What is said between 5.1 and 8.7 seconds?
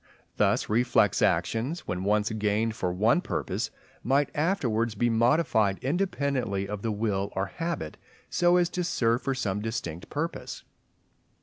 modified independently of the will or habit, so as